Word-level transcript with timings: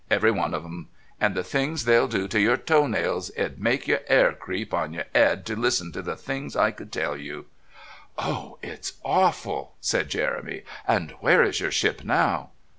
"Every 0.09 0.31
one 0.31 0.55
of 0.55 0.65
'em. 0.65 0.87
And 1.19 1.35
the 1.35 1.43
things 1.43 1.85
they'll 1.85 2.07
do 2.07 2.27
to 2.29 2.39
your 2.41 2.57
toenails 2.57 3.29
it 3.37 3.45
'ud 3.45 3.59
make 3.59 3.87
your 3.87 3.99
'air 4.07 4.33
creep 4.33 4.73
on 4.73 4.93
your 4.93 5.03
'ead 5.13 5.45
to 5.45 5.55
listen 5.55 5.91
to 5.91 6.01
the 6.01 6.15
things 6.15 6.55
I 6.55 6.71
could 6.71 6.91
tell 6.91 7.15
you" 7.15 7.45
"Oh, 8.17 8.57
it's 8.63 8.93
awful!" 9.05 9.75
said 9.79 10.09
Jeremy. 10.09 10.63
"And 10.87 11.11
where 11.19 11.43
is 11.43 11.59
your 11.59 11.69
ship 11.69 12.03
now?" 12.03 12.49